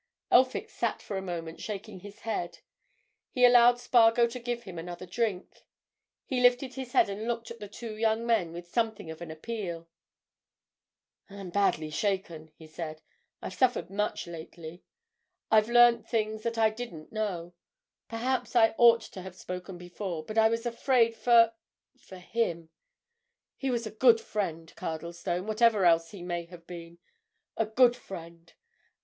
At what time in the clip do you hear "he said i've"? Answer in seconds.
12.55-13.53